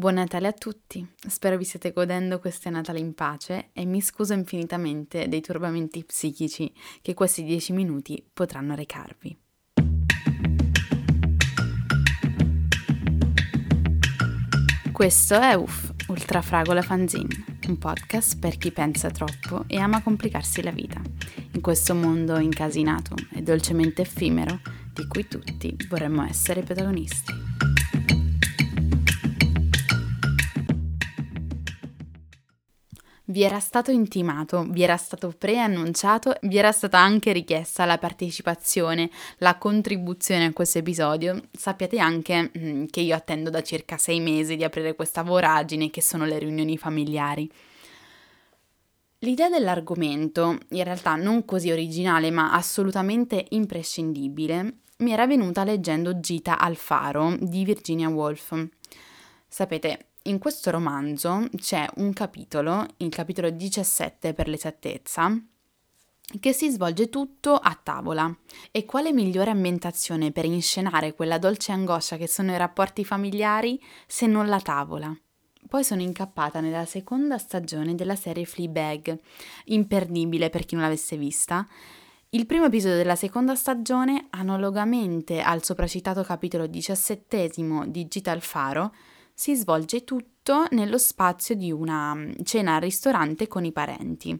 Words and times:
Buon 0.00 0.14
Natale 0.14 0.46
a 0.46 0.52
tutti, 0.52 1.06
spero 1.28 1.58
vi 1.58 1.64
stiate 1.64 1.92
godendo 1.92 2.38
questo 2.38 2.70
Natale 2.70 3.00
in 3.00 3.12
pace 3.12 3.68
e 3.74 3.84
mi 3.84 4.00
scuso 4.00 4.32
infinitamente 4.32 5.28
dei 5.28 5.42
turbamenti 5.42 6.02
psichici 6.04 6.72
che 7.02 7.12
questi 7.12 7.44
dieci 7.44 7.74
minuti 7.74 8.26
potranno 8.32 8.74
recarvi. 8.74 9.38
Questo 14.90 15.38
è 15.38 15.52
UF, 15.52 15.92
Ultrafragola 16.08 16.80
Fanzine, 16.80 17.44
un 17.68 17.76
podcast 17.76 18.38
per 18.38 18.56
chi 18.56 18.72
pensa 18.72 19.10
troppo 19.10 19.64
e 19.66 19.76
ama 19.76 20.02
complicarsi 20.02 20.62
la 20.62 20.72
vita, 20.72 21.02
in 21.52 21.60
questo 21.60 21.94
mondo 21.94 22.38
incasinato 22.38 23.16
e 23.34 23.42
dolcemente 23.42 24.00
effimero 24.00 24.62
di 24.94 25.06
cui 25.06 25.28
tutti 25.28 25.76
vorremmo 25.90 26.24
essere 26.24 26.62
protagonisti. 26.62 27.49
Vi 33.30 33.44
era 33.44 33.60
stato 33.60 33.92
intimato, 33.92 34.66
vi 34.68 34.82
era 34.82 34.96
stato 34.96 35.32
preannunciato, 35.38 36.34
vi 36.42 36.58
era 36.58 36.72
stata 36.72 36.98
anche 36.98 37.30
richiesta 37.30 37.84
la 37.84 37.96
partecipazione, 37.96 39.08
la 39.38 39.56
contribuzione 39.56 40.46
a 40.46 40.52
questo 40.52 40.78
episodio. 40.78 41.40
Sappiate 41.52 42.00
anche 42.00 42.50
mm, 42.58 42.86
che 42.86 42.98
io 42.98 43.14
attendo 43.14 43.48
da 43.48 43.62
circa 43.62 43.98
sei 43.98 44.18
mesi 44.18 44.56
di 44.56 44.64
aprire 44.64 44.96
questa 44.96 45.22
voragine 45.22 45.90
che 45.90 46.02
sono 46.02 46.24
le 46.24 46.40
riunioni 46.40 46.76
familiari. 46.76 47.48
L'idea 49.20 49.48
dell'argomento, 49.48 50.58
in 50.70 50.82
realtà 50.82 51.14
non 51.14 51.44
così 51.44 51.70
originale 51.70 52.32
ma 52.32 52.52
assolutamente 52.52 53.46
imprescindibile, 53.50 54.78
mi 54.96 55.12
era 55.12 55.28
venuta 55.28 55.62
leggendo 55.62 56.18
Gita 56.18 56.58
al 56.58 56.74
faro 56.74 57.36
di 57.38 57.62
Virginia 57.62 58.08
Woolf. 58.08 58.66
Sapete, 59.46 60.09
in 60.24 60.38
questo 60.38 60.70
romanzo 60.70 61.48
c'è 61.56 61.88
un 61.96 62.12
capitolo, 62.12 62.86
il 62.98 63.08
capitolo 63.08 63.48
17 63.48 64.34
per 64.34 64.48
l'esattezza, 64.48 65.34
che 66.38 66.52
si 66.52 66.70
svolge 66.70 67.08
tutto 67.08 67.54
a 67.54 67.78
tavola. 67.82 68.32
E 68.70 68.84
quale 68.84 69.12
migliore 69.12 69.50
ambientazione 69.50 70.30
per 70.30 70.44
inscenare 70.44 71.14
quella 71.14 71.38
dolce 71.38 71.72
angoscia 71.72 72.16
che 72.16 72.28
sono 72.28 72.52
i 72.52 72.58
rapporti 72.58 73.04
familiari 73.04 73.80
se 74.06 74.26
non 74.26 74.46
la 74.46 74.60
tavola? 74.60 75.16
Poi 75.68 75.84
sono 75.84 76.02
incappata 76.02 76.60
nella 76.60 76.84
seconda 76.84 77.38
stagione 77.38 77.94
della 77.94 78.16
serie 78.16 78.44
Fleabag, 78.44 79.18
imperdibile 79.66 80.50
per 80.50 80.64
chi 80.64 80.74
non 80.74 80.84
l'avesse 80.84 81.16
vista. 81.16 81.66
Il 82.30 82.46
primo 82.46 82.66
episodio 82.66 82.96
della 82.96 83.16
seconda 83.16 83.54
stagione, 83.54 84.26
analogamente 84.30 85.40
al 85.40 85.64
sopracitato 85.64 86.22
capitolo 86.22 86.66
diciassettesimo 86.66 87.86
di 87.86 88.06
Gita 88.06 88.30
al 88.30 88.40
Faro, 88.40 88.92
si 89.40 89.56
svolge 89.56 90.04
tutto 90.04 90.66
nello 90.72 90.98
spazio 90.98 91.54
di 91.54 91.72
una 91.72 92.14
mm, 92.14 92.32
cena 92.44 92.74
al 92.74 92.82
ristorante 92.82 93.48
con 93.48 93.64
i 93.64 93.72
parenti, 93.72 94.38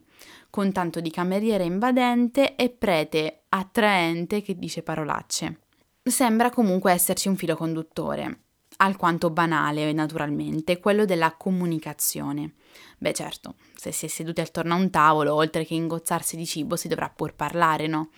con 0.51 0.73
tanto 0.73 1.01
di 1.01 1.11
cameriere 1.11 1.65
invadente 1.65 2.55
e 2.55 2.69
prete 2.69 3.45
attraente 3.49 4.43
che 4.43 4.59
dice 4.59 4.83
parolacce. 4.83 5.61
Sembra 6.03 6.51
comunque 6.51 6.93
esserci 6.93 7.29
un 7.29 7.37
filo 7.37 7.57
conduttore, 7.57 8.41
alquanto 8.77 9.31
banale 9.31 9.91
naturalmente, 9.95 10.81
quello 10.81 11.07
della 11.07 11.33
comunicazione. 11.33 12.57
Beh 12.99 13.15
certo, 13.15 13.55
se 13.75 13.93
si 13.93 14.05
è 14.05 14.09
seduti 14.09 14.43
attorno 14.43 14.75
a 14.75 14.77
un 14.77 14.91
tavolo, 14.91 15.33
oltre 15.33 15.65
che 15.65 15.73
ingozzarsi 15.73 16.37
di 16.37 16.45
cibo, 16.45 16.77
si 16.77 16.89
dovrà 16.89 17.09
pur 17.09 17.35
parlare, 17.35 17.87
no? 17.87 18.11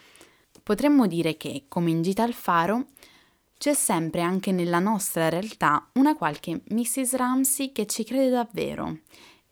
Potremmo 0.64 1.06
dire 1.06 1.36
che, 1.36 1.66
come 1.68 1.90
in 1.90 2.02
Gita 2.02 2.24
al 2.24 2.32
Faro, 2.32 2.86
c'è 3.62 3.74
sempre 3.74 4.22
anche 4.22 4.50
nella 4.50 4.80
nostra 4.80 5.28
realtà 5.28 5.88
una 5.92 6.16
qualche 6.16 6.62
Mrs. 6.70 7.14
Ramsey 7.14 7.70
che 7.70 7.86
ci 7.86 8.02
crede 8.02 8.28
davvero 8.28 9.02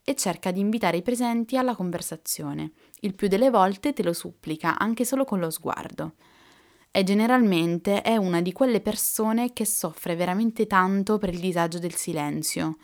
e 0.03 0.16
cerca 0.16 0.50
di 0.50 0.58
invitare 0.58 0.97
i 0.97 1.03
presenti 1.03 1.56
alla 1.56 1.77
conversazione. 1.77 2.72
Il 3.03 3.14
più 3.14 3.28
delle 3.28 3.50
volte 3.50 3.92
te 3.92 4.03
lo 4.03 4.12
supplica, 4.12 4.77
anche 4.77 5.05
solo 5.05 5.25
con 5.25 5.38
lo 5.38 5.48
sguardo. 5.48 6.15
E 6.91 7.04
generalmente 7.04 8.03
è 8.03 8.16
una 8.16 8.41
di 8.41 8.50
quelle 8.50 8.81
persone 8.81 9.53
che 9.53 9.65
soffre 9.65 10.16
veramente 10.16 10.66
tanto 10.66 11.19
per 11.19 11.28
il 11.28 11.38
disagio 11.38 11.78
del 11.78 11.94
silenzio 11.94 12.78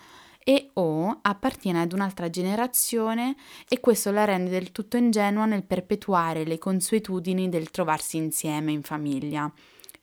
e 0.44 0.70
o 0.74 1.18
appartiene 1.22 1.80
ad 1.80 1.92
un'altra 1.92 2.30
generazione 2.30 3.34
e 3.68 3.80
questo 3.80 4.12
la 4.12 4.24
rende 4.24 4.50
del 4.50 4.70
tutto 4.70 4.96
ingenua 4.96 5.44
nel 5.46 5.64
perpetuare 5.64 6.44
le 6.44 6.58
consuetudini 6.58 7.48
del 7.48 7.72
trovarsi 7.72 8.16
insieme 8.16 8.70
in 8.70 8.82
famiglia 8.82 9.52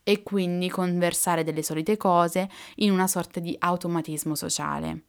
e 0.03 0.22
quindi 0.22 0.69
conversare 0.69 1.44
delle 1.44 1.64
solite 1.64 1.97
cose 1.97 2.50
in 2.75 2.91
una 2.91 3.08
sorta 3.08 3.40
di 3.40 3.56
automatismo 3.58 4.36
sociale. 4.36 5.06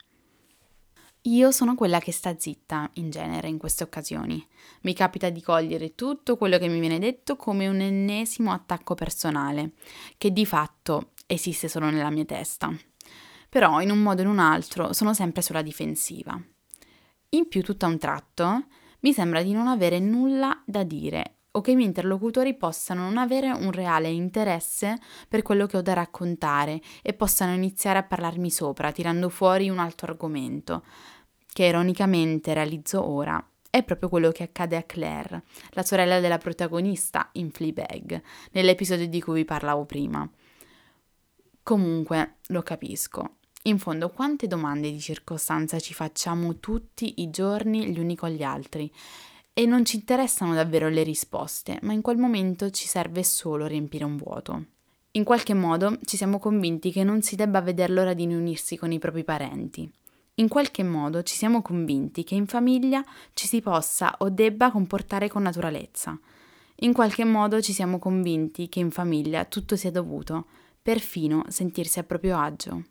Io 1.27 1.51
sono 1.53 1.75
quella 1.75 2.01
che 2.01 2.13
sta 2.13 2.39
zitta, 2.39 2.91
in 2.95 3.09
genere, 3.09 3.49
in 3.49 3.57
queste 3.57 3.83
occasioni. 3.83 4.47
Mi 4.83 4.93
capita 4.93 5.31
di 5.31 5.41
cogliere 5.41 5.95
tutto 5.95 6.37
quello 6.37 6.59
che 6.59 6.69
mi 6.69 6.81
viene 6.81 6.99
detto 6.99 7.37
come 7.37 7.67
un 7.67 7.81
ennesimo 7.81 8.53
attacco 8.53 8.95
personale, 8.95 9.73
che 10.19 10.33
di 10.33 10.45
fatto 10.45 11.13
esiste 11.27 11.67
solo 11.67 11.89
nella 11.89 12.11
mia 12.11 12.27
testa. 12.27 12.71
Però, 13.49 13.81
in 13.81 13.91
un 13.91 14.01
modo 14.01 14.21
o 14.21 14.25
in 14.25 14.31
un 14.31 14.39
altro, 14.39 14.93
sono 14.93 15.15
sempre 15.15 15.41
sulla 15.41 15.63
difensiva. 15.63 16.39
In 17.31 17.49
più, 17.49 17.63
tutto 17.63 17.87
a 17.87 17.89
un 17.89 17.99
tratto, 17.99 18.67
mi 19.01 19.15
sembra 19.15 19.43
di 19.43 19.53
non 19.53 19.67
avere 19.67 19.99
nulla 20.01 20.63
da 20.67 20.83
dire 20.83 21.34
o 21.57 21.61
che 21.61 21.71
i 21.71 21.75
miei 21.77 21.89
interlocutori 21.89 22.55
possano 22.55 23.03
non 23.03 23.17
avere 23.17 23.51
un 23.51 23.71
reale 23.71 24.09
interesse 24.09 24.99
per 25.29 25.43
quello 25.43 25.67
che 25.67 25.77
ho 25.77 25.83
da 25.83 25.93
raccontare 25.93 26.81
e 27.03 27.13
possano 27.13 27.55
iniziare 27.55 27.99
a 27.99 28.03
parlarmi 28.03 28.51
sopra, 28.51 28.91
tirando 28.91 29.29
fuori 29.29 29.69
un 29.69 29.79
altro 29.79 30.11
argomento, 30.11 30.85
che 31.53 31.67
ironicamente 31.67 32.55
realizzo 32.55 33.09
ora. 33.09 33.45
È 33.71 33.83
proprio 33.83 34.09
quello 34.09 34.31
che 34.31 34.45
accade 34.45 34.77
a 34.77 34.83
Claire, 34.83 35.43
la 35.71 35.83
sorella 35.83 36.21
della 36.21 36.39
protagonista 36.39 37.29
in 37.33 37.51
Fleabag, 37.51 38.23
nell'episodio 38.53 39.09
di 39.09 39.21
cui 39.21 39.35
vi 39.35 39.45
parlavo 39.45 39.85
prima. 39.85 40.29
Comunque, 41.63 42.37
lo 42.49 42.63
capisco. 42.63 43.37
In 43.63 43.79
fondo, 43.79 44.11
quante 44.11 44.47
domande 44.47 44.91
di 44.91 45.01
circostanza 45.01 45.79
ci 45.79 45.95
facciamo 45.95 46.59
tutti 46.59 47.23
i 47.23 47.31
giorni 47.31 47.87
gli 47.87 47.99
uni 47.99 48.17
con 48.17 48.31
gli 48.31 48.43
altri 48.43 48.93
e 49.55 49.67
non 49.67 49.85
ci 49.85 49.97
interessano 49.97 50.53
davvero 50.53 50.89
le 50.89 51.05
risposte, 51.05 51.79
ma 51.83 51.93
in 51.93 52.03
quel 52.03 52.19
momento 52.19 52.71
ci 52.71 52.89
serve 52.89 53.23
solo 53.23 53.67
riempire 53.67 54.05
un 54.05 54.17
vuoto. 54.17 54.65
In 55.13 55.23
qualche 55.23 55.55
modo 55.55 55.97
ci 56.05 56.17
siamo 56.17 56.41
convinti 56.41 56.91
che 56.91 57.05
non 57.05 57.23
si 57.23 57.37
debba 57.37 57.61
vedere 57.61 57.93
l'ora 57.93 58.15
di 58.15 58.27
unirsi 58.27 58.77
con 58.77 58.91
i 58.91 58.99
propri 58.99 59.23
parenti. 59.23 59.89
In 60.39 60.49
qualche 60.49 60.83
modo 60.83 61.23
ci 61.23 61.37
siamo 61.37 61.63
convinti 61.63 62.25
che 62.25 62.35
in 62.35 62.49
famiglia 62.49 63.05
ci 63.33 63.47
si 63.47 63.61
possa 63.61 64.17
o 64.19 64.29
debba 64.29 64.73
comportare 64.73 65.29
con 65.29 65.43
naturalezza. 65.43 66.19
In 66.79 66.93
qualche 66.93 67.25
modo 67.25 67.63
ci 67.63 67.73
siamo 67.73 68.01
convinti 68.01 68.69
che 68.69 68.81
in 68.81 68.91
famiglia 68.91 69.45
tutto 69.45 69.77
sia 69.77 69.93
dovuto, 69.93 70.47
perfino 70.83 71.45
sentirsi 71.47 72.01
a 72.01 72.03
proprio 72.03 72.37
agio. 72.37 72.83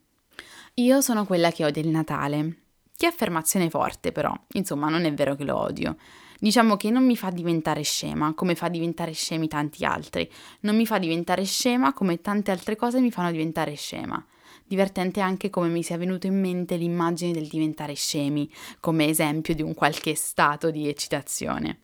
Io 0.75 1.01
sono 1.01 1.25
quella 1.25 1.51
che 1.51 1.65
odia 1.65 1.81
il 1.81 1.89
Natale. 1.89 2.59
Che 2.95 3.05
affermazione 3.05 3.69
forte 3.69 4.13
però, 4.13 4.33
insomma 4.53 4.87
non 4.87 5.03
è 5.03 5.13
vero 5.13 5.35
che 5.35 5.43
lo 5.43 5.57
odio. 5.57 5.97
Diciamo 6.43 6.75
che 6.75 6.89
non 6.89 7.05
mi 7.05 7.15
fa 7.15 7.29
diventare 7.29 7.83
scema, 7.83 8.33
come 8.33 8.53
fa 8.53 8.67
diventare 8.67 9.13
scemi 9.13 9.47
tanti 9.47 9.85
altri. 9.85 10.29
Non 10.63 10.75
mi 10.75 10.85
fa 10.85 10.99
diventare 10.99 11.45
scema 11.45 11.93
come 11.93 12.19
tante 12.19 12.51
altre 12.51 12.75
cose 12.75 12.99
mi 12.99 13.11
fanno 13.11 13.31
diventare 13.31 13.75
scema. 13.75 14.21
Divertente 14.65 15.21
anche 15.21 15.49
come 15.49 15.69
mi 15.69 15.81
sia 15.83 15.95
venuto 15.95 16.27
in 16.27 16.37
mente 16.37 16.75
l'immagine 16.75 17.31
del 17.31 17.47
diventare 17.47 17.93
scemi, 17.93 18.51
come 18.81 19.07
esempio 19.07 19.55
di 19.55 19.61
un 19.61 19.73
qualche 19.73 20.15
stato 20.15 20.69
di 20.69 20.89
eccitazione. 20.89 21.79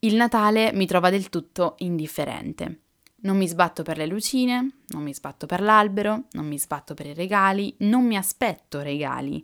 Il 0.00 0.16
Natale 0.16 0.70
mi 0.74 0.84
trova 0.84 1.08
del 1.08 1.30
tutto 1.30 1.76
indifferente. 1.78 2.80
Non 3.22 3.38
mi 3.38 3.48
sbatto 3.48 3.82
per 3.82 3.96
le 3.96 4.04
lucine, 4.04 4.80
non 4.88 5.02
mi 5.02 5.14
sbatto 5.14 5.46
per 5.46 5.62
l'albero, 5.62 6.24
non 6.32 6.46
mi 6.46 6.58
sbatto 6.58 6.92
per 6.92 7.06
i 7.06 7.14
regali, 7.14 7.74
non 7.78 8.04
mi 8.04 8.18
aspetto 8.18 8.82
regali. 8.82 9.42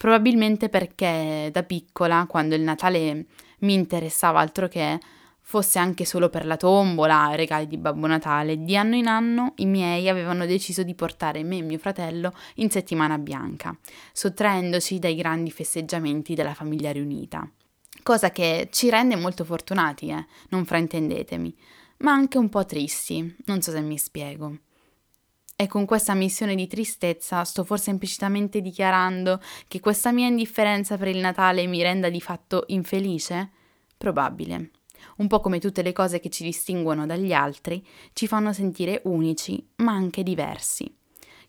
Probabilmente 0.00 0.70
perché 0.70 1.50
da 1.52 1.62
piccola, 1.62 2.24
quando 2.26 2.54
il 2.54 2.62
Natale 2.62 3.26
mi 3.58 3.74
interessava 3.74 4.40
altro 4.40 4.66
che 4.66 4.98
fosse 5.42 5.78
anche 5.78 6.06
solo 6.06 6.30
per 6.30 6.46
la 6.46 6.56
tombola, 6.56 7.34
regali 7.34 7.66
di 7.66 7.76
Babbo 7.76 8.06
Natale, 8.06 8.62
di 8.62 8.78
anno 8.78 8.94
in 8.94 9.08
anno 9.08 9.52
i 9.56 9.66
miei 9.66 10.08
avevano 10.08 10.46
deciso 10.46 10.82
di 10.84 10.94
portare 10.94 11.42
me 11.42 11.58
e 11.58 11.60
mio 11.60 11.76
fratello 11.76 12.32
in 12.54 12.70
settimana 12.70 13.18
bianca, 13.18 13.76
sottraendoci 14.14 14.98
dai 14.98 15.14
grandi 15.16 15.50
festeggiamenti 15.50 16.34
della 16.34 16.54
famiglia 16.54 16.92
riunita. 16.92 17.46
Cosa 18.02 18.30
che 18.30 18.70
ci 18.72 18.88
rende 18.88 19.16
molto 19.16 19.44
fortunati, 19.44 20.08
eh, 20.08 20.24
non 20.48 20.64
fraintendetemi, 20.64 21.54
ma 21.98 22.12
anche 22.12 22.38
un 22.38 22.48
po' 22.48 22.64
tristi, 22.64 23.36
non 23.44 23.60
so 23.60 23.70
se 23.70 23.82
mi 23.82 23.98
spiego. 23.98 24.60
E 25.60 25.66
con 25.66 25.84
questa 25.84 26.14
missione 26.14 26.54
di 26.54 26.66
tristezza 26.66 27.44
sto 27.44 27.64
forse 27.64 27.90
implicitamente 27.90 28.62
dichiarando 28.62 29.38
che 29.68 29.78
questa 29.78 30.10
mia 30.10 30.26
indifferenza 30.26 30.96
per 30.96 31.08
il 31.08 31.18
Natale 31.18 31.66
mi 31.66 31.82
renda 31.82 32.08
di 32.08 32.22
fatto 32.22 32.64
infelice? 32.68 33.50
Probabile. 33.98 34.70
Un 35.16 35.26
po' 35.26 35.40
come 35.40 35.58
tutte 35.58 35.82
le 35.82 35.92
cose 35.92 36.18
che 36.18 36.30
ci 36.30 36.44
distinguono 36.44 37.04
dagli 37.04 37.34
altri, 37.34 37.86
ci 38.14 38.26
fanno 38.26 38.54
sentire 38.54 39.02
unici, 39.04 39.62
ma 39.76 39.92
anche 39.92 40.22
diversi. 40.22 40.96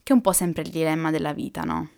Che 0.03 0.11
è 0.11 0.13
un 0.13 0.19
po' 0.19 0.33
sempre 0.33 0.63
il 0.63 0.71
dilemma 0.71 1.09
della 1.09 1.31
vita, 1.31 1.61
no? 1.61 1.89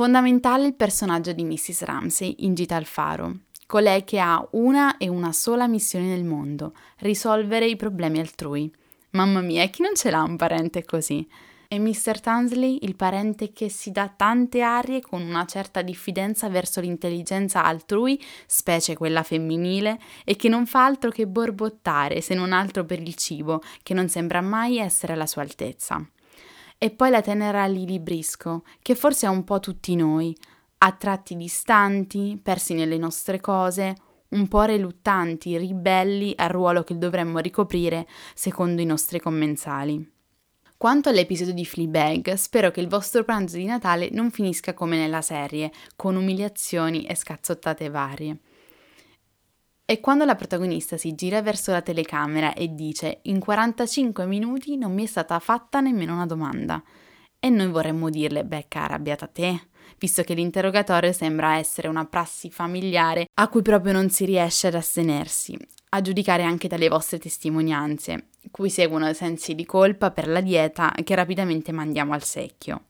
Fondamentale 0.00 0.66
il 0.66 0.72
personaggio 0.72 1.32
di 1.32 1.44
Mrs. 1.44 1.82
Ramsey 1.82 2.36
in 2.38 2.54
Gita 2.54 2.74
al 2.74 2.86
Faro, 2.86 3.40
colei 3.66 4.02
che 4.02 4.18
ha 4.18 4.42
una 4.52 4.96
e 4.96 5.08
una 5.08 5.30
sola 5.30 5.68
missione 5.68 6.06
nel 6.06 6.24
mondo, 6.24 6.72
risolvere 7.00 7.66
i 7.66 7.76
problemi 7.76 8.18
altrui. 8.18 8.72
Mamma 9.10 9.42
mia, 9.42 9.66
chi 9.66 9.82
non 9.82 9.94
ce 9.94 10.10
l'ha 10.10 10.22
un 10.22 10.36
parente 10.36 10.86
così? 10.86 11.28
E 11.68 11.78
Mr. 11.78 12.18
Tansley, 12.18 12.78
il 12.80 12.96
parente 12.96 13.52
che 13.52 13.68
si 13.68 13.90
dà 13.90 14.08
tante 14.08 14.62
arie 14.62 15.02
con 15.02 15.20
una 15.20 15.44
certa 15.44 15.82
diffidenza 15.82 16.48
verso 16.48 16.80
l'intelligenza 16.80 17.62
altrui, 17.62 18.18
specie 18.46 18.96
quella 18.96 19.22
femminile, 19.22 20.00
e 20.24 20.34
che 20.34 20.48
non 20.48 20.64
fa 20.64 20.86
altro 20.86 21.10
che 21.10 21.26
borbottare, 21.26 22.22
se 22.22 22.32
non 22.32 22.54
altro 22.54 22.86
per 22.86 23.02
il 23.02 23.16
cibo, 23.16 23.60
che 23.82 23.92
non 23.92 24.08
sembra 24.08 24.40
mai 24.40 24.78
essere 24.78 25.12
alla 25.12 25.26
sua 25.26 25.42
altezza. 25.42 26.02
E 26.82 26.88
poi 26.88 27.10
la 27.10 27.20
tenera 27.20 27.66
Lily 27.66 27.98
Briscoe, 27.98 28.62
che 28.80 28.94
forse 28.94 29.26
è 29.26 29.28
un 29.28 29.44
po' 29.44 29.60
tutti 29.60 29.94
noi, 29.94 30.34
a 30.78 30.92
tratti 30.92 31.36
distanti, 31.36 32.40
persi 32.42 32.72
nelle 32.72 32.96
nostre 32.96 33.38
cose, 33.38 33.94
un 34.28 34.48
po' 34.48 34.62
reluttanti, 34.62 35.58
ribelli 35.58 36.32
al 36.36 36.48
ruolo 36.48 36.82
che 36.82 36.96
dovremmo 36.96 37.38
ricoprire 37.38 38.06
secondo 38.34 38.80
i 38.80 38.86
nostri 38.86 39.20
commensali. 39.20 40.10
Quanto 40.78 41.10
all'episodio 41.10 41.52
di 41.52 41.66
Fleabag, 41.66 42.32
spero 42.32 42.70
che 42.70 42.80
il 42.80 42.88
vostro 42.88 43.24
pranzo 43.24 43.58
di 43.58 43.66
Natale 43.66 44.08
non 44.12 44.30
finisca 44.30 44.72
come 44.72 44.96
nella 44.96 45.20
serie, 45.20 45.70
con 45.96 46.16
umiliazioni 46.16 47.04
e 47.04 47.14
scazzottate 47.14 47.90
varie. 47.90 48.38
E 49.90 49.98
quando 49.98 50.24
la 50.24 50.36
protagonista 50.36 50.96
si 50.96 51.16
gira 51.16 51.42
verso 51.42 51.72
la 51.72 51.82
telecamera 51.82 52.54
e 52.54 52.76
dice 52.76 53.18
in 53.22 53.40
45 53.40 54.24
minuti 54.24 54.76
non 54.76 54.94
mi 54.94 55.02
è 55.02 55.06
stata 55.06 55.36
fatta 55.40 55.80
nemmeno 55.80 56.14
una 56.14 56.26
domanda. 56.26 56.80
E 57.40 57.48
noi 57.48 57.66
vorremmo 57.66 58.08
dirle, 58.08 58.44
beh 58.44 58.66
cara, 58.68 59.00
beata 59.00 59.26
te, 59.26 59.60
visto 59.98 60.22
che 60.22 60.34
l'interrogatorio 60.34 61.10
sembra 61.10 61.56
essere 61.56 61.88
una 61.88 62.04
prassi 62.04 62.52
familiare 62.52 63.26
a 63.34 63.48
cui 63.48 63.62
proprio 63.62 63.92
non 63.92 64.10
si 64.10 64.24
riesce 64.26 64.68
ad 64.68 64.76
astenersi, 64.76 65.58
a 65.88 66.00
giudicare 66.00 66.44
anche 66.44 66.68
dalle 66.68 66.86
vostre 66.86 67.18
testimonianze, 67.18 68.28
cui 68.52 68.70
seguono 68.70 69.12
sensi 69.12 69.56
di 69.56 69.66
colpa 69.66 70.12
per 70.12 70.28
la 70.28 70.40
dieta 70.40 70.94
che 71.02 71.16
rapidamente 71.16 71.72
mandiamo 71.72 72.12
al 72.12 72.22
secchio. 72.22 72.89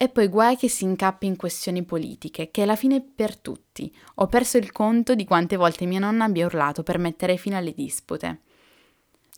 E 0.00 0.08
poi 0.08 0.28
guai 0.28 0.56
che 0.56 0.68
si 0.68 0.84
incappi 0.84 1.26
in 1.26 1.34
questioni 1.34 1.82
politiche, 1.82 2.52
che 2.52 2.62
è 2.62 2.64
la 2.64 2.76
fine 2.76 3.02
per 3.02 3.36
tutti. 3.36 3.92
Ho 4.16 4.28
perso 4.28 4.56
il 4.56 4.70
conto 4.70 5.16
di 5.16 5.24
quante 5.24 5.56
volte 5.56 5.86
mia 5.86 5.98
nonna 5.98 6.24
abbia 6.24 6.46
urlato 6.46 6.84
per 6.84 6.98
mettere 6.98 7.36
fine 7.36 7.56
alle 7.56 7.74
dispute. 7.74 8.42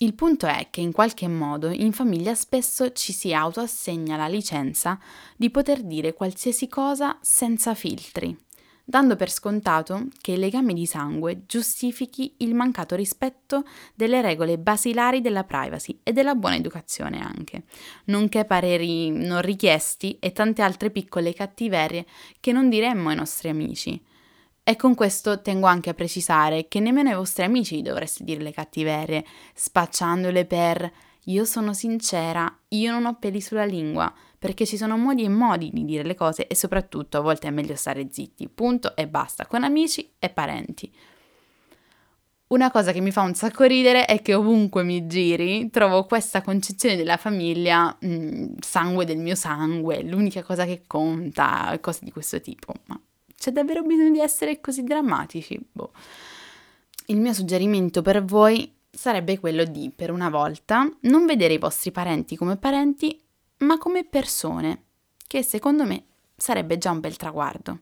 Il 0.01 0.15
punto 0.15 0.47
è 0.47 0.69
che 0.71 0.83
in 0.83 0.93
qualche 0.93 1.29
modo 1.29 1.71
in 1.71 1.93
famiglia 1.93 2.35
spesso 2.35 2.93
ci 2.93 3.15
si 3.15 3.33
autoassegna 3.33 4.17
la 4.17 4.29
licenza 4.29 4.99
di 5.35 5.51
poter 5.51 5.83
dire 5.83 6.12
qualsiasi 6.12 6.69
cosa 6.69 7.19
senza 7.23 7.75
filtri 7.75 8.37
dando 8.91 9.15
per 9.15 9.31
scontato 9.31 10.09
che 10.21 10.33
il 10.33 10.41
legame 10.41 10.75
di 10.75 10.85
sangue 10.85 11.45
giustifichi 11.47 12.35
il 12.39 12.57
mancato 12.57 12.97
rispetto 12.97 13.63
delle 13.95 14.21
regole 14.21 14.59
basilari 14.59 15.21
della 15.21 15.45
privacy 15.45 16.01
e 16.03 16.13
della 16.13 16.35
buona 16.35 16.57
educazione 16.57 17.21
anche, 17.21 17.63
nonché 18.07 18.45
pareri 18.45 19.11
non 19.11 19.43
richiesti 19.43 20.17
e 20.19 20.33
tante 20.33 20.63
altre 20.63 20.91
piccole 20.91 21.33
cattiverie 21.33 22.05
che 22.41 22.51
non 22.51 22.69
diremmo 22.69 23.11
ai 23.11 23.17
nostri 23.17 23.49
amici. 23.49 24.03
E 24.65 24.75
con 24.75 24.97
questo 24.97 25.41
tengo 25.41 25.69
anche 25.69 25.91
a 25.91 25.95
precisare 25.95 26.67
che 26.67 26.81
nemmeno 26.81 27.11
ai 27.11 27.17
vostri 27.17 27.45
amici 27.45 27.83
dovreste 27.83 28.25
dire 28.25 28.43
le 28.43 28.53
cattiverie, 28.53 29.25
spacciandole 29.55 30.47
per 30.47 30.93
io 31.25 31.45
sono 31.45 31.73
sincera, 31.75 32.53
io 32.69 32.91
non 32.91 33.07
ho 33.07 33.17
peli 33.21 33.41
sulla 33.41 33.65
lingua, 33.65 34.13
perché 34.41 34.65
ci 34.65 34.79
sono 34.79 34.97
modi 34.97 35.23
e 35.23 35.29
modi 35.29 35.69
di 35.71 35.85
dire 35.85 36.03
le 36.03 36.15
cose 36.15 36.47
e 36.47 36.55
soprattutto 36.55 37.19
a 37.19 37.21
volte 37.21 37.47
è 37.47 37.51
meglio 37.51 37.77
stare 37.77 38.09
zitti, 38.11 38.49
punto 38.49 38.97
e 38.97 39.07
basta, 39.07 39.45
con 39.45 39.65
amici 39.65 40.13
e 40.19 40.31
parenti. 40.31 40.91
Una 42.47 42.71
cosa 42.71 42.91
che 42.91 43.03
mi 43.03 43.13
fa 43.13 43.21
un 43.21 43.35
sacco 43.35 43.65
ridere 43.65 44.07
è 44.07 44.23
che 44.23 44.33
ovunque 44.33 44.83
mi 44.83 45.07
giri 45.07 45.69
trovo 45.69 46.07
questa 46.07 46.41
concezione 46.41 46.97
della 46.97 47.19
famiglia, 47.19 47.95
mh, 48.01 48.09
mm, 48.09 48.47
sangue 48.61 49.05
del 49.05 49.19
mio 49.19 49.35
sangue, 49.35 50.03
l'unica 50.03 50.43
cosa 50.43 50.65
che 50.65 50.85
conta, 50.87 51.79
cose 51.83 52.01
di 52.03 52.11
questo 52.11 52.41
tipo. 52.41 52.73
Ma 52.87 52.99
c'è 53.37 53.51
davvero 53.53 53.83
bisogno 53.83 54.11
di 54.11 54.21
essere 54.21 54.59
così 54.63 54.83
drammatici? 54.85 55.61
Boh. 55.71 55.93
Il 57.09 57.21
mio 57.21 57.35
suggerimento 57.35 58.01
per 58.01 58.25
voi 58.25 58.73
sarebbe 58.91 59.39
quello 59.39 59.65
di, 59.65 59.93
per 59.95 60.11
una 60.11 60.31
volta, 60.31 60.91
non 61.03 61.27
vedere 61.27 61.53
i 61.53 61.59
vostri 61.59 61.93
parenti 61.93 62.37
come 62.37 62.57
parenti, 62.57 63.21
ma 63.61 63.79
come 63.79 64.05
persone, 64.05 64.85
che 65.27 65.43
secondo 65.43 65.85
me 65.85 66.05
sarebbe 66.37 66.79
già 66.79 66.91
un 66.91 67.01
bel 67.01 67.17
traguardo. 67.17 67.81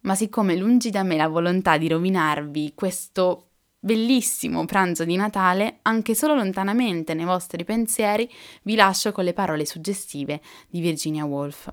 Ma 0.00 0.14
siccome 0.14 0.56
lungi 0.56 0.90
da 0.90 1.02
me 1.02 1.16
la 1.16 1.28
volontà 1.28 1.78
di 1.78 1.88
rovinarvi 1.88 2.72
questo 2.74 3.50
bellissimo 3.78 4.64
pranzo 4.64 5.04
di 5.04 5.16
Natale, 5.16 5.78
anche 5.82 6.14
solo 6.14 6.34
lontanamente 6.34 7.14
nei 7.14 7.24
vostri 7.24 7.64
pensieri, 7.64 8.30
vi 8.62 8.74
lascio 8.74 9.12
con 9.12 9.24
le 9.24 9.32
parole 9.32 9.64
suggestive 9.64 10.40
di 10.68 10.80
Virginia 10.80 11.24
Woolf. 11.24 11.72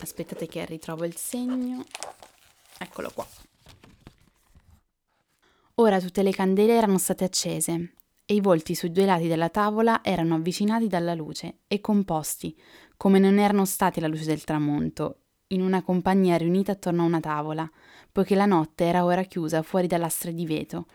Aspettate 0.00 0.46
che 0.46 0.64
ritrovo 0.64 1.04
il 1.04 1.16
segno. 1.16 1.84
Eccolo 2.78 3.10
qua. 3.12 3.26
Ora 5.76 6.00
tutte 6.00 6.22
le 6.22 6.32
candele 6.32 6.74
erano 6.74 6.98
state 6.98 7.24
accese 7.24 7.92
e 8.30 8.34
i 8.34 8.40
volti 8.42 8.74
sui 8.74 8.92
due 8.92 9.06
lati 9.06 9.26
della 9.26 9.48
tavola 9.48 10.04
erano 10.04 10.34
avvicinati 10.34 10.86
dalla 10.86 11.14
luce 11.14 11.60
e 11.66 11.80
composti, 11.80 12.54
come 12.98 13.18
non 13.18 13.38
erano 13.38 13.64
stati 13.64 14.00
la 14.00 14.06
luce 14.06 14.26
del 14.26 14.44
tramonto, 14.44 15.20
in 15.46 15.62
una 15.62 15.82
compagnia 15.82 16.36
riunita 16.36 16.72
attorno 16.72 17.04
a 17.04 17.06
una 17.06 17.20
tavola, 17.20 17.66
poiché 18.12 18.34
la 18.34 18.44
notte 18.44 18.84
era 18.84 19.06
ora 19.06 19.22
chiusa 19.22 19.62
fuori 19.62 19.86
da 19.86 19.96
lastre 19.96 20.34
di 20.34 20.44
vetro, 20.44 20.88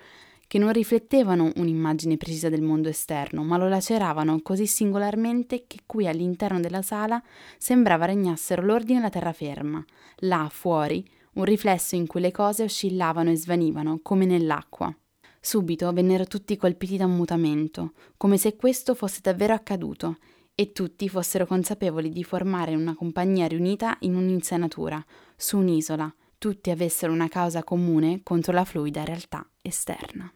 che 0.46 0.60
non 0.60 0.72
riflettevano 0.72 1.52
un'immagine 1.56 2.18
precisa 2.18 2.50
del 2.50 2.62
mondo 2.62 2.88
esterno, 2.88 3.44
ma 3.44 3.58
lo 3.58 3.68
laceravano 3.68 4.40
così 4.44 4.68
singolarmente 4.68 5.66
che 5.66 5.80
qui 5.88 6.08
all'interno 6.08 6.60
della 6.60 6.84
sala 6.84 7.20
sembrava 7.58 8.06
regnassero 8.06 8.62
l'ordine 8.62 9.00
e 9.00 9.02
la 9.02 9.10
terraferma. 9.10 9.84
Là, 10.18 10.48
fuori, 10.52 11.04
un 11.34 11.46
riflesso 11.46 11.96
in 11.96 12.06
cui 12.06 12.22
le 12.22 12.30
cose 12.30 12.62
oscillavano 12.62 13.32
e 13.32 13.38
svanivano, 13.38 14.02
come 14.04 14.28
nell'acqua. 14.28 14.96
Subito 15.46 15.92
vennero 15.92 16.24
tutti 16.24 16.56
colpiti 16.56 16.96
da 16.96 17.04
un 17.04 17.18
mutamento, 17.18 17.92
come 18.16 18.38
se 18.38 18.56
questo 18.56 18.96
fosse 18.96 19.20
davvero 19.22 19.54
accaduto, 19.54 20.20
e 20.56 20.72
tutti 20.72 21.10
fossero 21.10 21.46
consapevoli 21.46 22.12
di 22.12 22.24
formare 22.24 22.76
una 22.76 22.96
compagnia 22.96 23.46
riunita 23.46 23.98
in 24.00 24.16
un'insenatura, 24.16 25.04
su 25.36 25.58
un'isola, 25.58 26.16
tutti 26.38 26.72
avessero 26.72 27.12
una 27.12 27.28
causa 27.28 27.62
comune 27.62 28.22
contro 28.24 28.54
la 28.54 28.64
fluida 28.64 29.04
realtà 29.04 29.46
esterna. 29.62 30.34